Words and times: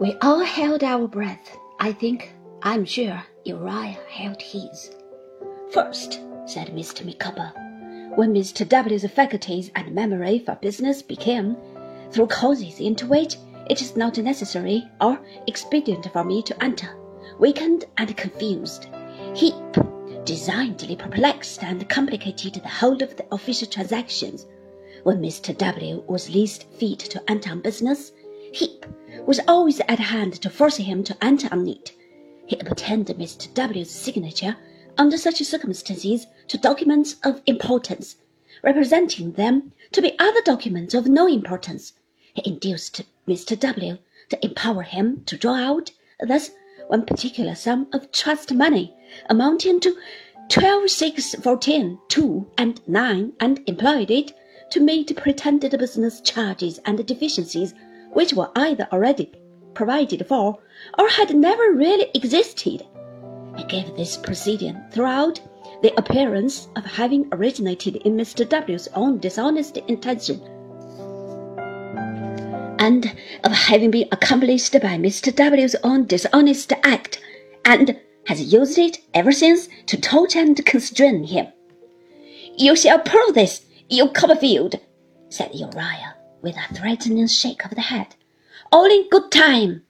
We 0.00 0.16
all 0.22 0.40
held 0.40 0.82
our 0.82 1.06
breath. 1.06 1.58
I 1.78 1.92
think, 1.92 2.32
I'm 2.62 2.86
sure, 2.86 3.22
Uriah 3.44 3.98
held 4.08 4.40
his. 4.40 4.96
First, 5.72 6.20
said 6.46 6.68
Mr. 6.68 7.04
Micawber, 7.04 7.52
when 8.14 8.32
Mr. 8.32 8.66
W.'s 8.66 9.06
faculties 9.10 9.70
and 9.76 9.94
memory 9.94 10.38
for 10.38 10.54
business 10.54 11.02
became, 11.02 11.54
through 12.10 12.28
causes 12.28 12.80
into 12.80 13.06
which 13.08 13.36
it 13.68 13.82
is 13.82 13.94
not 13.94 14.16
necessary 14.16 14.88
or 15.02 15.20
expedient 15.46 16.10
for 16.10 16.24
me 16.24 16.40
to 16.44 16.64
enter, 16.64 16.96
weakened 17.38 17.84
and 17.98 18.16
confused, 18.16 18.88
he 19.34 19.52
designedly 20.24 20.96
perplexed 20.96 21.62
and 21.62 21.86
complicated 21.90 22.54
the 22.54 22.68
whole 22.68 23.02
of 23.02 23.18
the 23.18 23.26
official 23.32 23.68
transactions. 23.68 24.46
When 25.02 25.20
Mr. 25.20 25.54
W. 25.58 26.02
was 26.08 26.30
least 26.30 26.64
fit 26.78 27.00
to 27.00 27.22
enter 27.30 27.50
on 27.50 27.60
business, 27.60 28.12
Heep 28.52 28.86
was 29.30 29.38
always 29.46 29.78
at 29.86 30.00
hand 30.00 30.32
to 30.32 30.50
force 30.50 30.78
him 30.78 31.04
to 31.04 31.16
enter 31.22 31.48
on 31.52 31.68
it. 31.68 31.92
He 32.46 32.58
obtained 32.58 33.06
Mr. 33.06 33.54
W.'s 33.54 33.88
signature 33.88 34.56
under 34.98 35.16
such 35.16 35.40
circumstances 35.44 36.26
to 36.48 36.58
documents 36.58 37.14
of 37.22 37.40
importance, 37.46 38.16
representing 38.64 39.30
them 39.34 39.70
to 39.92 40.02
be 40.02 40.18
other 40.18 40.40
documents 40.44 40.94
of 40.94 41.06
no 41.06 41.28
importance. 41.28 41.92
He 42.34 42.42
induced 42.44 43.02
Mr. 43.28 43.56
W. 43.56 43.98
to 44.30 44.44
empower 44.44 44.82
him 44.82 45.22
to 45.26 45.36
draw 45.36 45.54
out 45.54 45.92
thus 46.26 46.50
one 46.88 47.06
particular 47.06 47.54
sum 47.54 47.86
of 47.92 48.10
trust 48.10 48.52
money 48.52 48.92
amounting 49.28 49.78
to 49.78 49.96
twelve 50.48 50.90
six 50.90 51.36
fourteen 51.36 52.00
two 52.08 52.50
and 52.58 52.80
nine, 52.88 53.34
and 53.38 53.60
employed 53.68 54.10
it 54.10 54.32
to 54.72 54.80
meet 54.80 55.16
pretended 55.16 55.78
business 55.78 56.20
charges 56.20 56.80
and 56.84 57.06
deficiencies 57.06 57.74
which 58.12 58.34
were 58.34 58.50
either 58.56 58.88
already 58.92 59.32
provided 59.74 60.26
for 60.26 60.58
or 60.98 61.08
had 61.08 61.34
never 61.34 61.72
really 61.72 62.10
existed. 62.14 62.84
He 63.56 63.64
gave 63.64 63.96
this 63.96 64.16
proceeding 64.16 64.80
throughout 64.90 65.40
the 65.82 65.96
appearance 65.98 66.68
of 66.76 66.84
having 66.84 67.28
originated 67.32 67.96
in 67.96 68.16
Mr. 68.16 68.48
W.'s 68.48 68.88
own 68.94 69.18
dishonest 69.18 69.76
intention, 69.76 70.40
and 72.78 73.12
of 73.44 73.52
having 73.52 73.90
been 73.90 74.08
accomplished 74.12 74.72
by 74.72 74.96
Mr. 74.98 75.34
W.'s 75.34 75.76
own 75.82 76.06
dishonest 76.06 76.72
act, 76.84 77.20
and 77.64 77.98
has 78.26 78.52
used 78.52 78.78
it 78.78 78.98
ever 79.14 79.32
since 79.32 79.68
to 79.86 80.00
torture 80.00 80.40
and 80.40 80.64
constrain 80.66 81.24
him. 81.24 81.46
You 82.56 82.76
shall 82.76 82.98
prove 82.98 83.34
this, 83.34 83.64
you 83.88 84.08
Copperfield, 84.08 84.78
said 85.28 85.50
Uriah 85.54 86.14
with 86.42 86.56
a 86.56 86.74
threatening 86.74 87.26
shake 87.26 87.64
of 87.64 87.74
the 87.74 87.80
head. 87.80 88.14
All 88.72 88.86
in 88.86 89.08
good 89.08 89.30
time. 89.30 89.82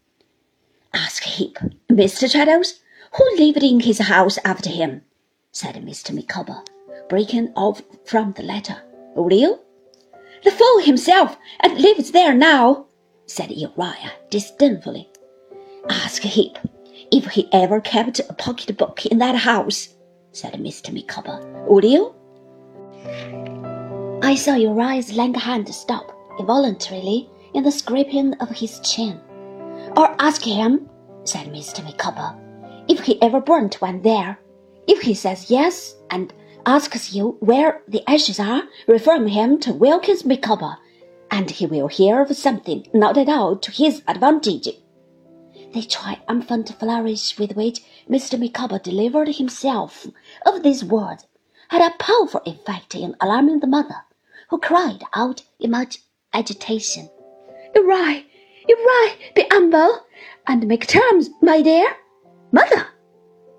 Ask 0.93 1.23
Heep, 1.23 1.59
Mr. 1.89 2.31
Traddles, 2.31 2.81
who 3.13 3.37
lived 3.37 3.63
in 3.63 3.81
his 3.81 3.99
house 3.99 4.39
after 4.45 4.71
him, 4.71 5.03
said 5.53 5.77
Mr. 5.77 6.13
Micawber, 6.15 6.63
breaking 7.09 7.53
off 7.55 7.83
from 8.05 8.33
the 8.33 8.43
letter. 8.43 8.77
Will 9.15 9.33
you? 9.33 9.59
The 10.45 10.51
fool 10.51 10.81
himself, 10.81 11.37
and 11.61 11.79
lives 11.79 12.13
there 12.13 12.35
now, 12.35 12.87
said 13.27 13.51
Uriah 13.51 14.13
disdainfully. 14.31 15.09
Ask 15.89 16.23
Heep 16.23 16.59
if 17.13 17.27
he 17.27 17.49
ever 17.53 17.81
kept 17.81 18.21
a 18.21 18.35
pocket 18.35 18.77
book 18.77 19.07
in 19.07 19.19
that 19.19 19.37
house, 19.37 19.95
said 20.33 20.55
Mr. 20.55 20.93
Micawber. 20.93 21.41
Will 21.69 21.85
you? 21.85 22.15
I 24.23 24.35
saw 24.35 24.55
Uriah's 24.55 25.13
lank 25.13 25.37
hand 25.37 25.73
stop 25.75 26.17
involuntarily 26.41 27.29
in 27.55 27.63
the 27.63 27.71
scraping 27.71 28.35
of 28.35 28.49
his 28.49 28.81
chin. 28.81 29.21
Or 29.97 30.15
ask 30.19 30.43
him, 30.43 30.89
said 31.25 31.47
Mr. 31.53 31.85
Micawber, 31.85 32.35
if 32.89 33.01
he 33.01 33.21
ever 33.23 33.41
burnt 33.41 33.81
one 33.81 34.03
there. 34.03 34.39
If 34.89 35.03
he 35.03 35.15
says 35.15 35.51
yes 35.51 35.95
and 36.11 36.33
asks 36.67 37.15
you 37.15 37.37
where 37.41 37.83
the 37.87 38.03
ashes 38.09 38.41
are, 38.41 38.63
refer 38.89 39.25
him 39.27 39.61
to 39.61 39.73
Wilkins 39.73 40.25
Micawber, 40.25 40.77
and 41.31 41.51
he 41.51 41.67
will 41.67 41.89
hear 41.89 42.23
of 42.23 42.35
something 42.35 42.87
not 42.93 43.17
at 43.17 43.29
all 43.29 43.57
to 43.57 43.71
his 43.71 44.03
advantage. 44.09 44.69
The 45.73 45.83
triumphant 45.83 46.75
flourish 46.81 47.39
with 47.39 47.55
which 47.55 47.83
Mr. 48.09 48.39
Micawber 48.39 48.81
delivered 48.81 49.37
himself 49.37 50.07
of 50.45 50.63
these 50.63 50.85
words 50.85 51.27
had 51.69 51.83
a 51.83 51.97
powerful 51.99 52.43
effect 52.45 52.97
in 52.97 53.15
alarming 53.21 53.61
the 53.61 53.69
mother, 53.69 54.03
who 54.49 54.59
cried 54.59 55.05
out 55.15 55.45
in 55.61 55.71
much 55.71 56.01
agitation. 56.33 57.09
You're 57.75 57.87
right, 57.87 58.25
you're 58.69 58.79
right, 58.79 59.17
be 59.35 59.47
humble, 59.51 60.07
and 60.47 60.67
make 60.67 60.87
terms, 60.87 61.31
my 61.43 61.63
dear. 61.63 61.89
Mother, 62.53 62.87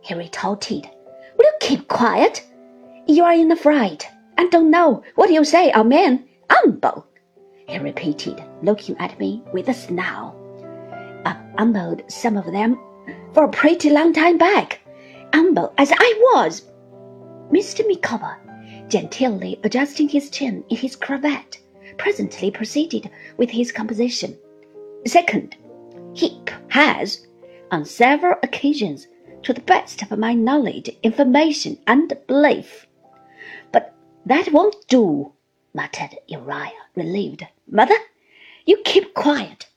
he 0.01 0.13
retorted, 0.13 0.89
will 1.37 1.45
you 1.45 1.53
keep 1.59 1.87
quiet? 1.87 2.45
You 3.07 3.23
are 3.23 3.33
in 3.33 3.51
a 3.51 3.55
fright, 3.55 4.07
and 4.37 4.51
don't 4.51 4.71
know 4.71 5.03
what 5.15 5.31
you 5.31 5.43
say 5.43 5.71
or 5.73 5.83
mean. 5.83 6.27
Humble, 6.49 7.07
he 7.67 7.77
repeated, 7.79 8.43
looking 8.61 8.97
at 8.99 9.17
me 9.19 9.41
with 9.53 9.69
a 9.69 9.73
snarl. 9.73 10.35
I've 11.25 11.37
humbled 11.57 12.03
some 12.11 12.35
of 12.37 12.51
them 12.51 12.77
for 13.33 13.45
a 13.45 13.49
pretty 13.49 13.89
long 13.89 14.11
time 14.11 14.37
back, 14.37 14.81
humble 15.33 15.73
as 15.77 15.91
I 15.91 16.13
was. 16.33 16.63
Mr. 17.51 17.87
Micawber, 17.87 18.37
genteelly 18.87 19.59
adjusting 19.63 20.09
his 20.09 20.29
chin 20.29 20.63
in 20.69 20.77
his 20.77 20.95
cravat, 20.95 21.60
presently 22.01 22.50
proceeded 22.50 23.07
with 23.38 23.51
his 23.51 23.72
composition. 23.72 24.35
Second, 25.06 25.56
Heep 26.16 26.50
has, 26.69 27.28
on 27.69 27.85
several 27.85 28.39
occasions, 28.41 29.07
to 29.44 29.53
the 29.53 29.62
best 29.62 30.01
of 30.01 30.17
my 30.17 30.34
knowledge, 30.34 30.90
information, 31.03 31.78
and 31.85 32.11
belief. 32.25 32.88
But 33.72 33.94
that 34.25 34.51
won't 34.51 34.78
do, 34.88 35.34
muttered 35.75 36.17
Uriah, 36.28 36.72
relieved. 36.95 37.45
Mother, 37.69 38.00
you 38.66 38.81
keep 38.84 39.13
quiet. 39.13 39.67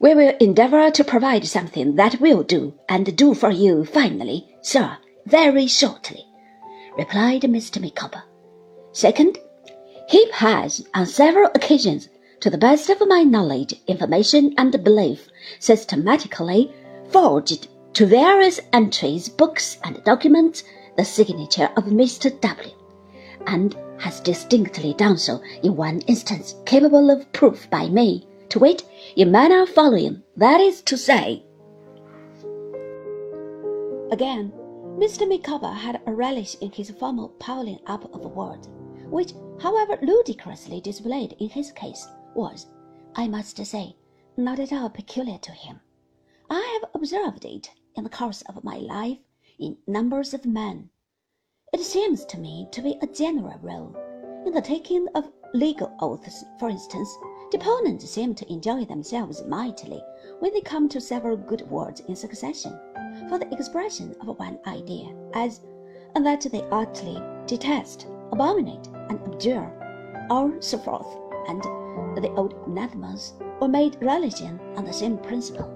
We 0.00 0.14
will 0.14 0.34
endeavor 0.40 0.90
to 0.90 1.04
provide 1.04 1.46
something 1.46 1.94
that 1.94 2.20
will 2.20 2.42
do, 2.42 2.74
and 2.88 3.16
do 3.16 3.34
for 3.34 3.50
you 3.50 3.84
finally, 3.84 4.56
sir, 4.60 4.98
very 5.24 5.68
shortly, 5.68 6.26
replied 6.98 7.42
Mr. 7.42 7.80
Micawber. 7.80 8.24
Second, 8.90 9.38
Heep 10.10 10.32
has, 10.32 10.84
on 10.92 11.06
several 11.06 11.52
occasions, 11.54 12.08
to 12.40 12.50
the 12.50 12.58
best 12.58 12.90
of 12.90 13.00
my 13.06 13.22
knowledge, 13.22 13.80
information, 13.86 14.52
and 14.58 14.82
belief, 14.82 15.28
systematically 15.60 16.72
forged 17.10 17.68
to 17.92 18.06
various 18.06 18.58
entries, 18.72 19.28
books, 19.28 19.78
and 19.84 20.02
documents 20.02 20.64
the 20.96 21.04
signature 21.04 21.70
of 21.76 21.84
Mr. 21.84 22.28
W, 22.40 22.70
and 23.46 23.76
has 23.98 24.18
distinctly 24.18 24.94
done 24.94 25.16
so 25.16 25.40
in 25.62 25.76
one 25.76 26.00
instance 26.08 26.56
capable 26.66 27.08
of 27.08 27.32
proof 27.32 27.70
by 27.70 27.88
me, 27.88 28.26
to 28.48 28.58
wit, 28.58 28.82
in 29.14 29.30
manner 29.30 29.64
following, 29.64 30.24
that 30.36 30.60
is 30.60 30.82
to 30.82 30.96
say. 30.96 31.44
Again, 34.10 34.52
Mr. 34.98 35.28
Micawber 35.28 35.72
had 35.72 36.00
a 36.04 36.12
relish 36.12 36.56
in 36.60 36.72
his 36.72 36.90
formal 36.90 37.28
piling 37.38 37.78
up 37.86 38.12
of 38.12 38.22
words, 38.34 38.68
which, 39.10 39.32
however 39.60 39.98
ludicrously 40.02 40.80
displayed 40.80 41.34
in 41.38 41.48
his 41.48 41.72
case, 41.72 42.06
was, 42.34 42.66
I 43.14 43.28
must 43.28 43.64
say, 43.66 43.96
not 44.36 44.58
at 44.58 44.72
all 44.72 44.88
peculiar 44.88 45.38
to 45.38 45.52
him. 45.52 45.80
I 46.48 46.78
have 46.80 46.90
observed 46.94 47.44
it 47.44 47.70
in 47.96 48.04
the 48.04 48.10
course 48.10 48.42
of 48.42 48.64
my 48.64 48.76
life 48.78 49.18
in 49.58 49.76
numbers 49.86 50.32
of 50.32 50.46
men. 50.46 50.90
It 51.72 51.80
seems 51.80 52.24
to 52.26 52.38
me 52.38 52.68
to 52.72 52.82
be 52.82 52.98
a 53.02 53.06
general 53.06 53.58
rule. 53.60 53.94
In 54.46 54.52
the 54.52 54.62
taking 54.62 55.06
of 55.14 55.30
legal 55.52 55.94
oaths, 56.00 56.44
for 56.58 56.68
instance, 56.68 57.14
deponents 57.50 58.08
seem 58.08 58.34
to 58.36 58.52
enjoy 58.52 58.84
themselves 58.84 59.44
mightily 59.44 60.02
when 60.38 60.52
they 60.52 60.60
come 60.60 60.88
to 60.88 61.00
several 61.00 61.36
good 61.36 61.68
words 61.70 62.00
in 62.00 62.16
succession 62.16 62.78
for 63.28 63.38
the 63.38 63.52
expression 63.52 64.14
of 64.20 64.38
one 64.38 64.58
idea, 64.66 65.14
as 65.34 65.60
that 66.14 66.46
they 66.50 66.62
utterly 66.70 67.20
detest, 67.46 68.06
abominate, 68.32 68.86
and 69.08 69.20
abjure, 69.26 69.70
or 70.30 70.60
so 70.60 70.78
forth, 70.78 71.06
and 71.48 71.62
the 72.22 72.30
old 72.36 72.54
anathemas 72.66 73.34
were 73.60 73.68
made 73.68 73.96
religion 74.00 74.58
on 74.76 74.84
the 74.84 74.92
same 74.92 75.18
principle. 75.18 75.68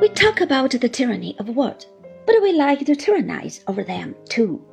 We 0.00 0.08
talk 0.08 0.40
about 0.40 0.72
the 0.72 0.88
tyranny 0.88 1.36
of 1.38 1.50
words, 1.50 1.86
but 2.26 2.40
we 2.42 2.52
like 2.52 2.84
to 2.86 2.96
tyrannize 2.96 3.62
over 3.68 3.84
them 3.84 4.14
too. 4.28 4.64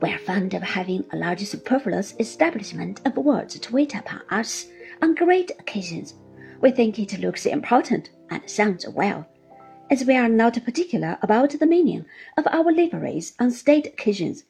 We 0.00 0.12
are 0.12 0.18
fond 0.18 0.54
of 0.54 0.62
having 0.62 1.04
a 1.12 1.16
large 1.16 1.44
superfluous 1.44 2.14
establishment 2.20 3.00
of 3.04 3.16
words 3.16 3.58
to 3.58 3.72
wait 3.72 3.94
upon 3.94 4.22
us 4.30 4.66
on 5.02 5.14
great 5.14 5.50
occasions. 5.58 6.14
We 6.60 6.70
think 6.70 6.98
it 6.98 7.18
looks 7.18 7.46
important 7.46 8.10
and 8.30 8.48
sounds 8.48 8.86
well, 8.88 9.26
as 9.90 10.04
we 10.04 10.16
are 10.16 10.28
not 10.28 10.64
particular 10.64 11.18
about 11.22 11.50
the 11.50 11.66
meaning 11.66 12.04
of 12.36 12.46
our 12.48 12.70
liveries 12.70 13.34
on 13.40 13.50
state 13.50 13.86
occasions, 13.86 14.44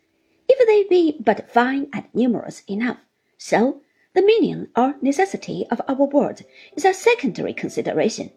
if 0.48 0.66
they 0.66 0.84
be 0.88 1.16
but 1.20 1.50
fine 1.50 1.88
and 1.92 2.04
numerous 2.14 2.62
enough. 2.68 2.98
So 3.36 3.82
The 4.14 4.22
meaning 4.22 4.66
or 4.74 4.96
necessity 5.00 5.66
of 5.70 5.80
our 5.86 6.06
words 6.06 6.42
is 6.74 6.84
a 6.84 6.92
secondary 6.92 7.52
consideration, 7.52 8.32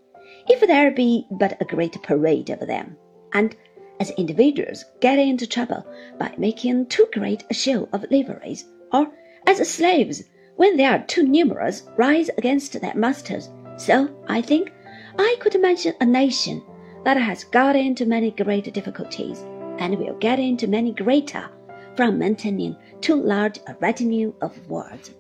if 0.47 0.59
there 0.59 0.91
be 0.91 1.25
but 1.31 1.59
a 1.59 1.65
great 1.65 2.03
parade 2.03 2.51
of 2.51 2.67
them, 2.67 2.97
and 3.33 3.55
as 3.99 4.11
individuals 4.11 4.85
get 4.99 5.17
into 5.17 5.47
trouble 5.47 5.83
by 6.19 6.35
making 6.37 6.85
too 6.85 7.07
great 7.13 7.45
a 7.49 7.55
show 7.55 7.89
of 7.93 8.05
liveries, 8.11 8.65
or 8.93 9.11
as 9.47 9.67
slaves, 9.67 10.23
when 10.55 10.77
they 10.77 10.85
are 10.85 11.03
too 11.05 11.23
numerous, 11.23 11.83
rise 11.97 12.29
against 12.37 12.79
their 12.79 12.93
masters, 12.93 13.49
so 13.75 14.09
I 14.27 14.41
think 14.43 14.71
I 15.17 15.35
could 15.39 15.59
mention 15.59 15.95
a 15.99 16.05
nation 16.05 16.61
that 17.05 17.17
has 17.17 17.45
got 17.45 17.75
into 17.75 18.05
many 18.05 18.29
great 18.29 18.71
difficulties, 18.71 19.39
and 19.79 19.97
will 19.97 20.17
get 20.19 20.37
into 20.37 20.67
many 20.67 20.91
greater, 20.91 21.49
from 21.95 22.17
maintaining 22.17 22.75
too 23.01 23.21
large 23.21 23.59
a 23.67 23.75
retinue 23.79 24.33
of 24.41 24.69
words. 24.69 25.11